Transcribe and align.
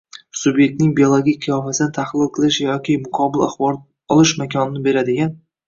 subyektning 0.43 0.95
biologik 0.99 1.37
qiyofasini 1.47 1.93
tahlil 1.99 2.31
qilish 2.39 2.59
yoki 2.65 2.97
muqobil 3.05 3.47
axborot 3.51 3.87
olish 4.19 4.37
imkonini 4.43 4.85
beradigan 4.93 5.35